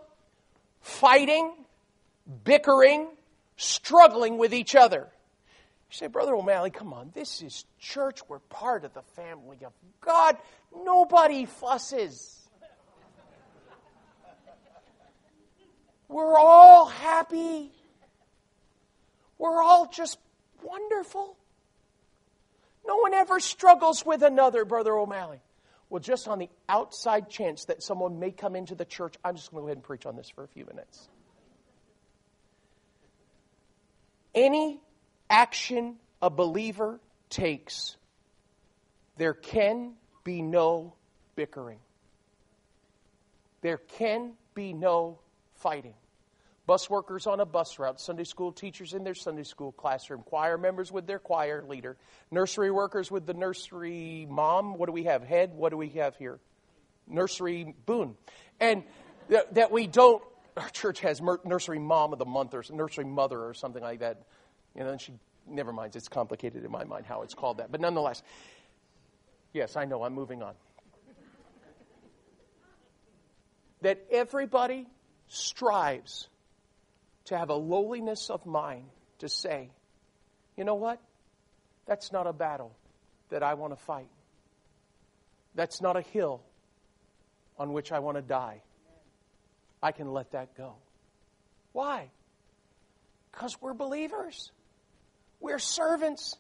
[0.81, 1.53] fighting,
[2.45, 3.09] bickering,
[3.57, 5.01] struggling with each other.
[5.91, 8.21] You say, Brother O'Malley, come on, this is church.
[8.29, 10.37] We're part of the family of God.
[10.85, 12.35] Nobody fusses.
[16.09, 17.71] We're all happy.
[19.39, 20.19] We're all just
[20.63, 21.37] wonderful.
[22.87, 25.41] No one ever struggles with another, Brother O'Malley.
[25.91, 29.51] Well, just on the outside chance that someone may come into the church, I'm just
[29.51, 31.09] going to go ahead and preach on this for a few minutes.
[34.35, 34.81] Any
[35.31, 37.97] action a believer takes,
[39.17, 40.95] there can be no
[41.37, 41.79] bickering.
[43.63, 45.19] There can be no
[45.57, 45.95] fighting.
[46.69, 50.59] Bus workers on a bus route, Sunday school teachers in their Sunday school classroom, choir
[50.59, 51.97] members with their choir leader,
[52.31, 54.77] nursery workers with the nursery mom.
[54.77, 55.23] What do we have?
[55.23, 55.55] Head?
[55.55, 56.39] What do we have here?
[57.07, 58.17] Nursery Boone.
[58.61, 58.85] And
[59.31, 60.23] that, that we don't,
[60.59, 64.21] our church has nursery mom of the month or nursery mother or something like that.
[64.77, 65.15] You know, and she,
[65.47, 67.73] never mind, it's complicated in my mind how it's called that.
[67.73, 68.23] But nonetheless,
[69.55, 70.53] yes, I know, I'm moving on.
[73.81, 74.87] that everybody
[75.29, 76.29] strives
[77.29, 78.85] to have a lowliness of mind
[79.19, 79.71] to say,
[80.57, 81.01] you know what?
[81.87, 82.75] That's not a battle
[83.31, 84.09] that I want to fight.
[85.55, 86.43] That's not a hill
[87.59, 88.63] on which I want to die.
[89.83, 90.75] I can let that go.
[91.73, 92.11] Why?
[93.33, 94.51] Because we're believers.
[95.41, 96.35] We're servants.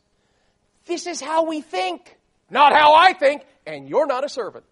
[0.87, 2.17] This is how we think,
[2.51, 4.65] not how I think, and you're not a servant.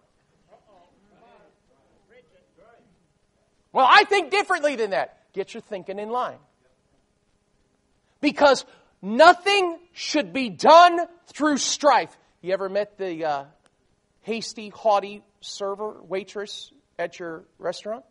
[3.71, 5.16] Well, I think differently than that.
[5.37, 6.39] Get your thinking in line.
[8.21, 8.65] Because
[9.03, 12.09] nothing should be done through strife.
[12.41, 13.43] You ever met the uh,
[14.23, 18.03] hasty, haughty server, waitress at your restaurant?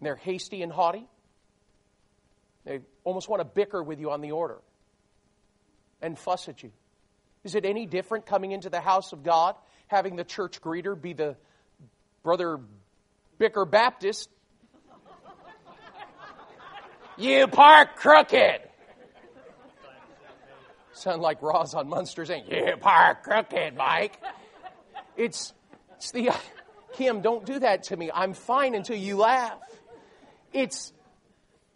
[0.00, 1.06] And they're hasty and haughty.
[2.64, 4.58] They almost want to bicker with you on the order
[6.02, 6.72] and fuss at you.
[7.44, 9.54] Is it any different coming into the house of God,
[9.86, 11.36] having the church greeter be the
[12.24, 12.58] brother
[13.38, 14.28] Bicker Baptist
[17.20, 18.60] you park crooked.
[20.92, 24.18] Sound like Roz on Monsters saying, You park crooked, Mike.
[25.16, 25.52] It's,
[25.96, 26.30] it's the,
[26.94, 28.10] Kim, don't do that to me.
[28.12, 29.58] I'm fine until you laugh.
[30.52, 30.92] It's,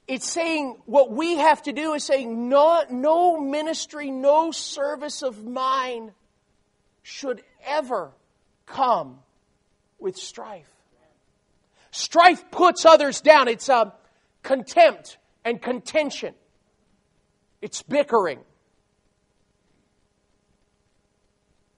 [0.07, 5.45] it's saying what we have to do is saying no, no ministry, no service of
[5.45, 6.13] mine
[7.03, 8.13] should ever
[8.67, 9.21] come
[9.99, 10.71] with strife.
[11.91, 13.49] Strife puts others down.
[13.49, 13.95] It's a
[14.43, 16.35] contempt and contention.
[17.61, 18.41] It's bickering.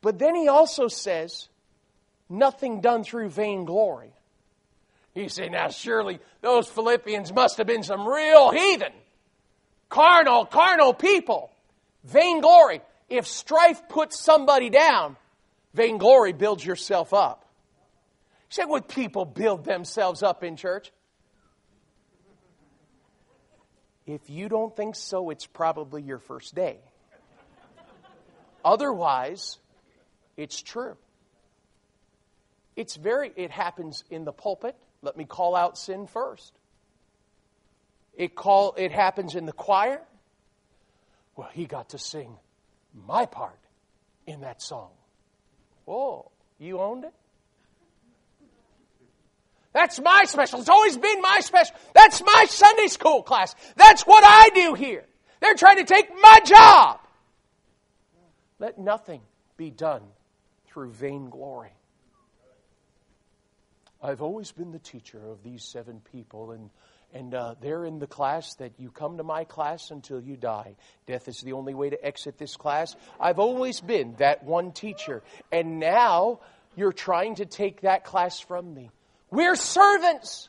[0.01, 1.49] But then he also says,
[2.29, 4.13] nothing done through vainglory.
[5.15, 8.93] You say, now surely those Philippians must have been some real heathen,
[9.89, 11.51] carnal, carnal people.
[12.05, 12.83] Vainglory.
[13.09, 15.17] If strife puts somebody down,
[15.75, 17.45] vainglory builds yourself up.
[18.51, 20.93] You say, would people build themselves up in church?
[24.07, 26.79] If you don't think so, it's probably your first day.
[28.65, 29.59] Otherwise,
[30.37, 30.97] it's true.
[32.77, 34.77] It's very, it happens in the pulpit.
[35.03, 36.53] Let me call out sin first.
[38.17, 40.01] It, call, it happens in the choir.
[41.37, 42.37] Well, he got to sing
[43.07, 43.59] my part
[44.27, 44.91] in that song.
[45.87, 47.13] Oh, you owned it?
[49.77, 50.61] That's my special.
[50.61, 51.77] It's always been my special.
[51.93, 53.55] That's my Sunday school class.
[53.77, 55.05] That's what I do here.
[55.41, 57.01] They're trying to take my job.
[58.59, 59.21] Let nothing
[59.59, 60.01] be done
[60.69, 61.75] through vainglory.
[64.03, 66.71] I've always been the teacher of these seven people, and,
[67.13, 70.77] and uh, they're in the class that you come to my class until you die.
[71.05, 72.97] Death is the only way to exit this class.
[73.21, 75.23] I've always been that one teacher,
[75.53, 76.41] and now
[76.77, 78.91] you're trying to take that class from me.
[79.31, 80.49] We're servants.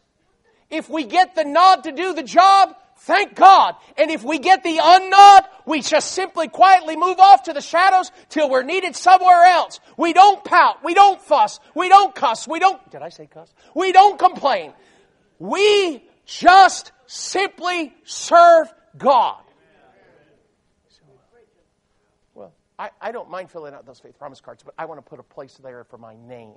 [0.69, 3.75] If we get the nod to do the job, thank God.
[3.97, 8.11] And if we get the unnod, we just simply quietly move off to the shadows
[8.29, 9.79] till we're needed somewhere else.
[9.97, 10.83] We don't pout.
[10.83, 11.59] We don't fuss.
[11.75, 12.47] We don't cuss.
[12.47, 13.53] We don't, did I say cuss?
[13.73, 14.73] We don't complain.
[15.39, 19.41] We just simply serve God.
[22.33, 25.09] Well, I, I don't mind filling out those faith promise cards, but I want to
[25.09, 26.55] put a place there for my name.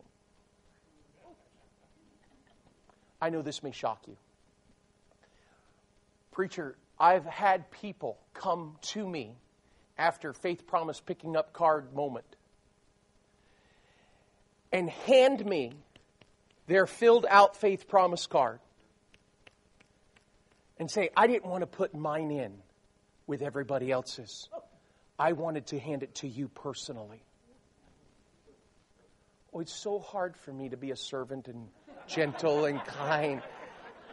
[3.21, 4.16] I know this may shock you.
[6.33, 9.35] Preacher, I've had people come to me
[9.99, 12.37] after faith promise picking up card moment
[14.73, 15.73] and hand me
[16.66, 18.61] their filled out faith promise card
[20.79, 22.53] and say, I didn't want to put mine in
[23.27, 24.49] with everybody else's.
[25.18, 27.23] I wanted to hand it to you personally.
[29.53, 31.68] Oh, it's so hard for me to be a servant and
[32.07, 33.43] gentle and kind.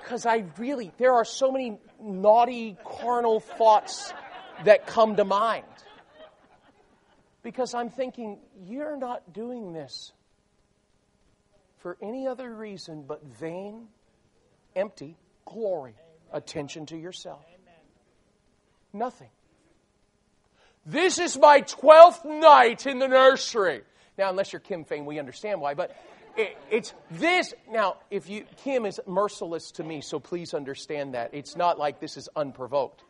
[0.02, 4.14] Because I really, there are so many naughty, carnal thoughts
[4.64, 5.66] that come to mind.
[7.44, 10.12] Because I'm thinking, you're not doing this
[11.80, 13.88] for any other reason but vain,
[14.76, 15.16] empty
[15.46, 15.96] glory,
[16.32, 17.46] attention to yourself.
[18.94, 19.30] Nothing.
[20.86, 23.82] This is my 12th night in the nursery.
[24.18, 25.96] Now, unless you're Kim Fain, we understand why, but
[26.38, 27.54] it, it's this.
[27.70, 31.34] Now, if you, Kim is merciless to me, so please understand that.
[31.34, 33.04] It's not like this is unprovoked.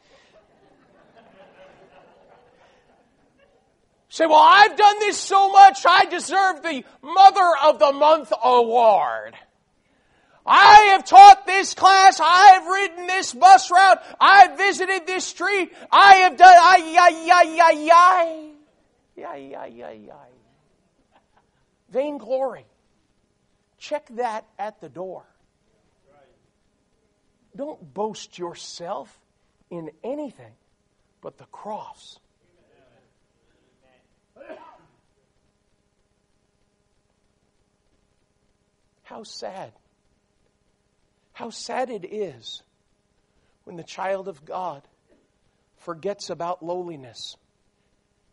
[4.09, 9.35] Say, well, I've done this so much, I deserve the Mother of the Month award.
[10.47, 12.21] I have taught this class.
[12.23, 14.01] I have ridden this bus route.
[14.17, 15.73] I have visited this street.
[15.91, 16.95] I have done, ay.
[19.17, 20.29] Ay, ay, ay, ay.
[21.89, 22.65] Vainglory.
[23.77, 25.23] Check that at the door.
[27.55, 29.19] Don't boast yourself
[29.69, 30.53] in anything
[31.21, 32.19] but the cross.
[39.03, 39.71] How sad.
[41.33, 42.61] How sad it is
[43.63, 44.81] when the child of God
[45.77, 47.37] forgets about lowliness.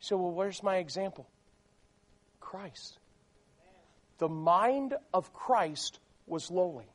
[0.01, 1.29] So, well, where's my example?
[2.41, 2.99] Christ.
[4.19, 6.87] The mind of Christ was lowly.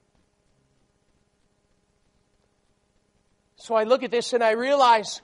[3.58, 5.22] So I look at this and I realize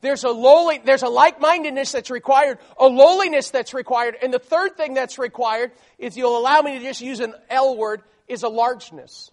[0.00, 4.76] there's a lowly, there's a like-mindedness that's required, a lowliness that's required, and the third
[4.76, 8.48] thing that's required, if you'll allow me to just use an L word, is a
[8.48, 9.30] largeness.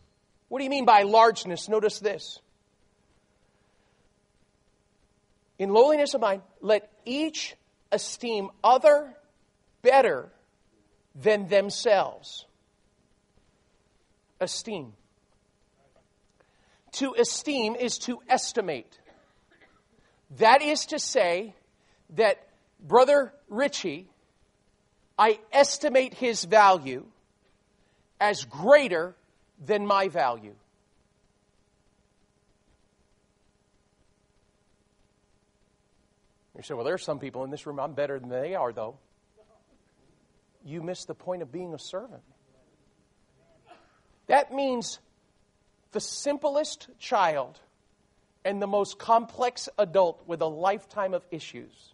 [0.49, 1.69] What do you mean by largeness?
[1.69, 2.39] Notice this.
[5.57, 7.55] In lowliness of mind, let each
[7.91, 9.13] esteem other
[9.81, 10.32] better
[11.15, 12.45] than themselves.
[14.39, 14.93] Esteem.
[16.93, 18.99] To esteem is to estimate.
[20.37, 21.55] That is to say
[22.11, 22.47] that
[22.79, 24.07] Brother Richie,
[25.17, 27.05] I estimate his value
[28.19, 29.15] as greater
[29.63, 30.55] than my value.
[36.55, 38.71] You say, well, there are some people in this room, I'm better than they are,
[38.71, 38.95] though.
[40.65, 42.23] You miss the point of being a servant.
[44.27, 44.99] That means
[45.91, 47.59] the simplest child
[48.45, 51.93] and the most complex adult with a lifetime of issues,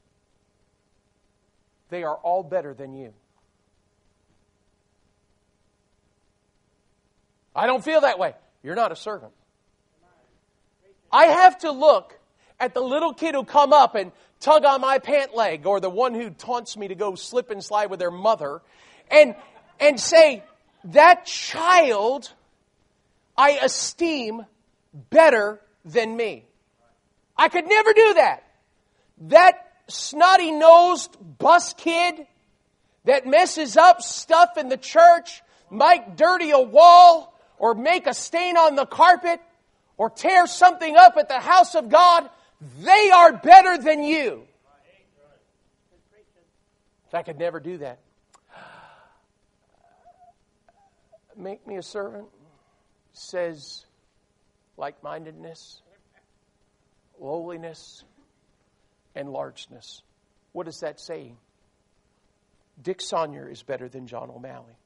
[1.89, 3.13] they are all better than you.
[7.55, 8.36] I don't feel that way.
[8.63, 9.34] You're not a servant.
[11.11, 12.17] I have to look
[12.59, 15.90] at the little kid who come up and tug on my pant leg or the
[15.90, 18.62] one who taunts me to go slip and slide with their mother
[19.10, 19.36] and
[19.80, 20.44] and say
[20.86, 22.32] that child
[23.38, 24.46] I esteem
[25.10, 26.46] better than me.
[27.38, 28.44] I could never do that.
[29.30, 32.28] That snotty nosed bus kid
[33.06, 38.58] that messes up stuff in the church, might dirty a wall, or make a stain
[38.58, 39.40] on the carpet,
[39.98, 42.30] or tear something up at the house of God,
[42.82, 44.43] they are better than you.
[47.07, 47.99] If I could never do that.
[51.36, 52.28] Make me a servant
[53.14, 53.86] says
[54.78, 55.82] like mindedness,
[57.20, 58.03] lowliness,
[59.16, 60.01] and largeness.
[60.51, 61.38] What is that saying?
[62.82, 64.78] Dick Sawyer is better than John O'Malley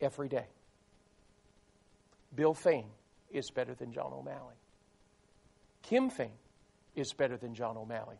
[0.00, 0.46] every day.
[2.34, 2.86] Bill Fain
[3.30, 4.57] is better than John O'Malley.
[5.88, 6.32] Kim Fain
[6.94, 8.18] is better than John O'Malley.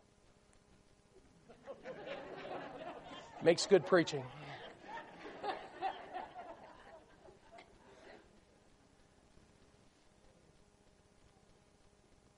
[3.42, 4.24] Makes good preaching.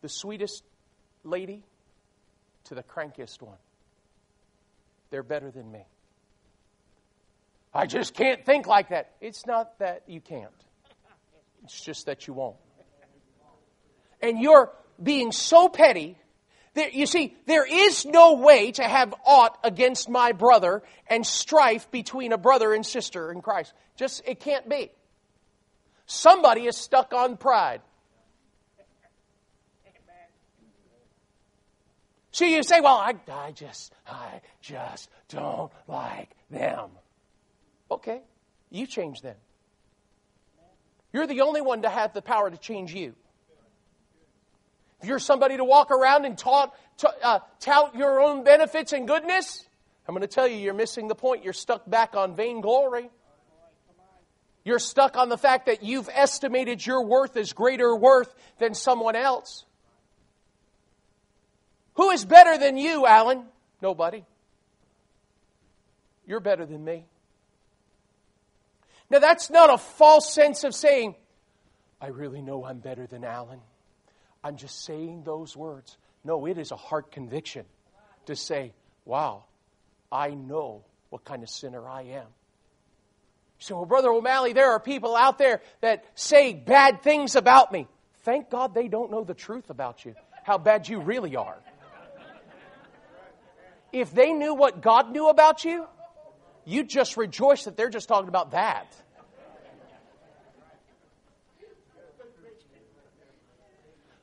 [0.01, 0.65] the sweetest
[1.23, 1.63] lady
[2.65, 3.59] to the crankiest one.
[5.11, 5.85] They're better than me.
[7.73, 9.13] I just can't think like that.
[9.21, 10.51] It's not that you can't,
[11.63, 12.57] it's just that you won't.
[14.21, 14.73] And you're
[15.03, 16.17] being so petty
[16.75, 21.91] There, you see, there is no way to have aught against my brother and strife
[21.91, 23.73] between a brother and sister in Christ.
[23.97, 24.91] Just, it can't be.
[26.07, 27.83] Somebody is stuck on pride.
[32.33, 36.91] So you say, well, I, I just, I just don't like them.
[37.91, 38.23] Okay,
[38.71, 39.37] you change them.
[41.13, 43.17] You're the only one to have the power to change you.
[45.03, 46.41] If you're somebody to walk around and
[47.23, 49.65] uh, tout your own benefits and goodness,
[50.07, 51.45] I'm going to tell you, you're missing the point.
[51.45, 53.09] You're stuck back on vainglory.
[54.65, 59.17] You're stuck on the fact that you've estimated your worth as greater worth than someone
[59.17, 59.65] else.
[61.95, 63.45] Who is better than you, Alan?
[63.81, 64.25] Nobody.
[66.27, 67.07] You're better than me.
[69.09, 71.15] Now, that's not a false sense of saying,
[72.01, 73.61] I really know I'm better than Alan.
[74.43, 75.97] I'm just saying those words.
[76.25, 77.65] No, it is a heart conviction
[78.27, 78.73] to say,
[79.05, 79.45] wow,
[80.11, 82.27] I know what kind of sinner I am.
[83.59, 87.87] So, well, Brother O'Malley, there are people out there that say bad things about me.
[88.23, 90.15] Thank God they don't know the truth about you,
[90.45, 91.59] how bad you really are.
[93.93, 95.87] If they knew what God knew about you,
[96.65, 98.95] you'd just rejoice that they're just talking about that.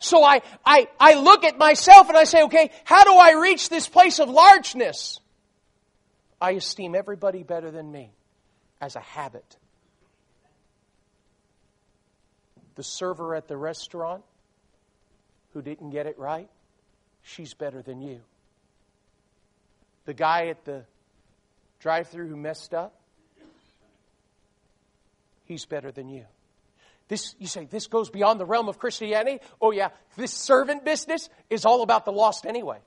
[0.07, 3.69] So I, I, I look at myself and I say, okay, how do I reach
[3.69, 5.19] this place of largeness?
[6.39, 8.11] I esteem everybody better than me
[8.79, 9.57] as a habit.
[12.75, 14.23] The server at the restaurant
[15.53, 16.49] who didn't get it right,
[17.23, 18.21] she's better than you.
[20.05, 20.85] The guy at the
[21.79, 22.93] drive through who messed up,
[25.45, 26.25] he's better than you.
[27.07, 29.39] This, you say, this goes beyond the realm of Christianity?
[29.61, 29.89] Oh, yeah.
[30.17, 32.79] This servant business is all about the lost anyway.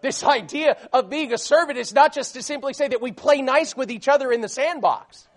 [0.00, 3.40] This idea of being a servant is not just to simply say that we play
[3.40, 5.28] nice with each other in the sandbox.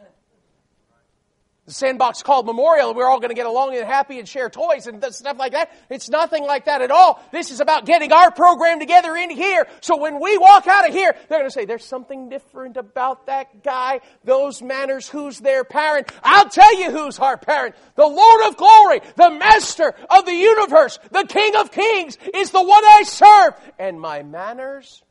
[1.66, 4.86] The sandbox called Memorial, we're all going to get along and happy and share toys
[4.86, 5.72] and stuff like that.
[5.90, 7.20] It's nothing like that at all.
[7.32, 9.66] This is about getting our program together in here.
[9.82, 13.26] So when we walk out of here, they're going to say, there's something different about
[13.26, 16.12] that guy, those manners, who's their parent.
[16.22, 17.74] I'll tell you who's our parent.
[17.96, 22.62] The Lord of glory, the master of the universe, the King of kings is the
[22.62, 23.54] one I serve.
[23.80, 25.02] And my manners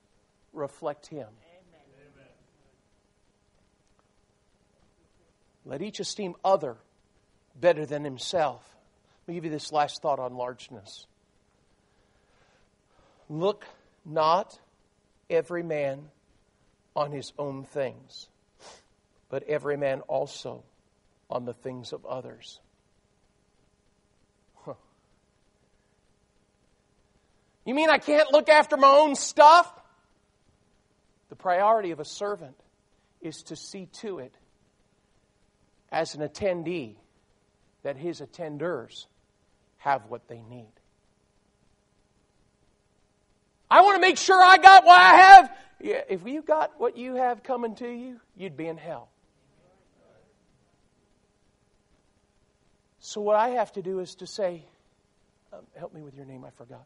[0.52, 1.26] reflect him.
[5.64, 6.76] Let each esteem other
[7.58, 8.62] better than himself.
[9.26, 11.06] Let me give you this last thought on largeness.
[13.28, 13.64] Look
[14.04, 14.58] not
[15.30, 16.10] every man
[16.94, 18.28] on his own things,
[19.30, 20.62] but every man also
[21.30, 22.60] on the things of others.
[27.64, 29.72] You mean I can't look after my own stuff?
[31.30, 32.56] The priority of a servant
[33.22, 34.34] is to see to it
[35.90, 36.94] as an attendee
[37.82, 39.06] that his attenders
[39.78, 40.72] have what they need.
[43.70, 45.56] I want to make sure I got what I have.
[45.80, 49.08] Yeah, if you got what you have coming to you, you'd be in hell.
[53.00, 54.64] So, what I have to do is to say,
[55.52, 56.84] um, help me with your name, I forgot.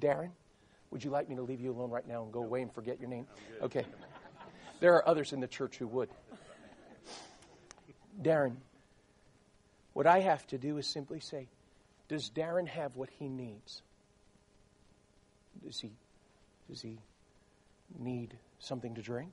[0.00, 0.24] Darren.
[0.24, 0.30] Darren,
[0.90, 2.98] would you like me to leave you alone right now and go away and forget
[2.98, 3.26] your name?
[3.62, 3.84] Okay.
[4.80, 6.08] There are others in the church who would.
[8.20, 8.56] Darren,
[9.92, 11.48] what I have to do is simply say,
[12.08, 13.82] does Darren have what he needs?
[15.64, 15.92] Does he,
[16.68, 16.98] does he
[17.98, 19.32] need something to drink?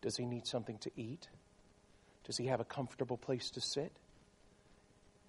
[0.00, 1.28] Does he need something to eat?
[2.24, 3.92] Does he have a comfortable place to sit?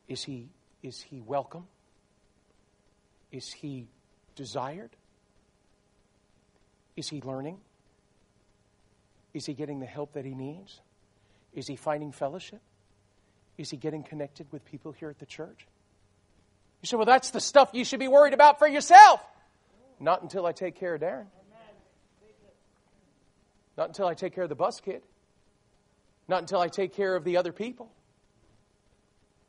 [0.07, 0.49] Is he,
[0.83, 1.67] is he welcome?
[3.31, 3.87] Is he
[4.35, 4.89] desired?
[6.95, 7.57] Is he learning?
[9.33, 10.81] Is he getting the help that he needs?
[11.53, 12.61] Is he finding fellowship?
[13.57, 15.67] Is he getting connected with people here at the church?
[16.81, 19.21] You say, well, that's the stuff you should be worried about for yourself.
[19.99, 21.25] Not until I take care of Darren.
[23.77, 25.01] Not until I take care of the bus kid.
[26.27, 27.91] Not until I take care of the other people.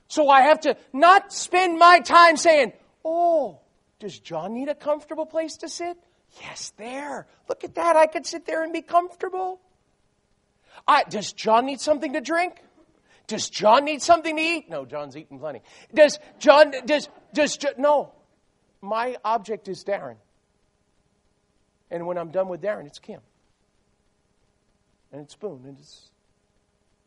[0.08, 2.72] So I have to not spend my time saying,
[3.04, 3.60] oh,
[4.00, 5.96] does John need a comfortable place to sit?
[6.40, 7.26] Yes, there.
[7.48, 7.96] Look at that.
[7.96, 9.60] I could sit there and be comfortable.
[10.90, 12.60] I, does John need something to drink?
[13.28, 14.68] Does John need something to eat?
[14.68, 15.62] No, John's eating plenty.
[15.94, 18.12] Does John, does, does, no.
[18.80, 20.16] My object is Darren.
[21.92, 23.20] And when I'm done with Darren, it's Kim.
[25.12, 26.10] And it's Boone, and it's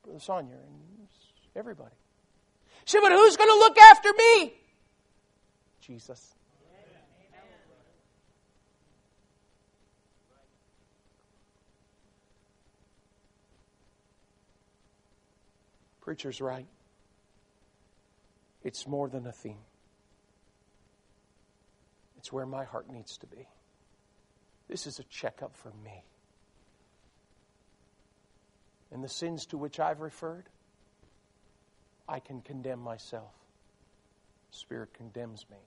[0.03, 1.95] Brother Sonia, and it's everybody.
[2.86, 4.53] Say, but who's going to look after me?
[5.81, 6.36] Jesus.
[16.03, 16.67] Preacher's right.
[18.61, 19.63] It's more than a theme,
[22.17, 23.47] it's where my heart needs to be.
[24.67, 26.03] This is a checkup for me.
[28.91, 30.45] And the sins to which I've referred,
[32.07, 33.31] I can condemn myself.
[34.51, 35.57] Spirit condemns me.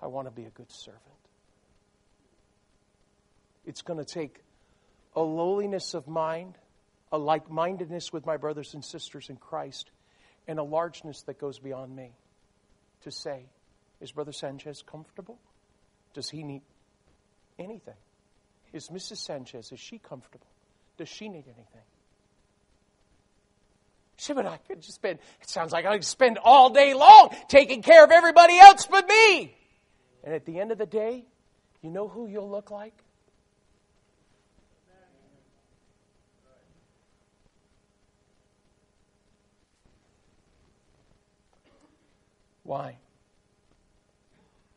[0.00, 1.02] I want to be a good servant.
[3.64, 4.40] It's going to take
[5.14, 6.58] a lowliness of mind,
[7.12, 9.90] a like mindedness with my brothers and sisters in Christ,
[10.48, 12.12] and a largeness that goes beyond me
[13.02, 13.44] to say,
[14.00, 15.38] Is Brother Sanchez comfortable?
[16.14, 16.62] Does he need
[17.58, 17.94] anything?
[18.72, 19.18] Is Mrs.
[19.18, 20.46] Sanchez, is she comfortable?
[20.96, 21.82] Does she need anything?
[24.16, 27.34] See, but I could just spend, it sounds like I could spend all day long
[27.48, 29.54] taking care of everybody else but me.
[30.24, 31.24] And at the end of the day,
[31.82, 32.94] you know who you'll look like?
[42.62, 42.98] Why?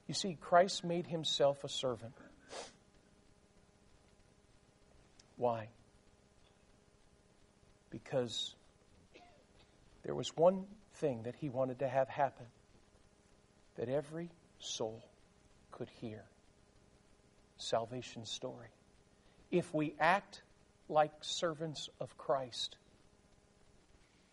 [0.08, 2.14] You see, Christ made himself a servant.
[5.38, 5.70] Why?
[7.90, 8.56] Because
[10.04, 10.66] there was one
[10.96, 12.46] thing that he wanted to have happen
[13.78, 14.30] that every
[14.60, 15.04] soul
[15.72, 16.24] could hear
[17.58, 18.70] salvation story.
[19.52, 20.42] If we act
[20.88, 22.78] like servants of Christ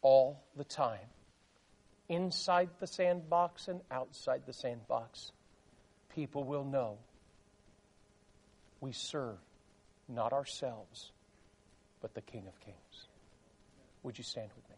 [0.03, 1.09] all the time,
[2.12, 5.32] inside the sandbox and outside the sandbox,
[6.14, 6.98] people will know
[8.80, 9.38] we serve
[10.08, 11.10] not ourselves,
[12.00, 13.06] but the King of Kings.
[14.02, 14.71] Would you stand with me?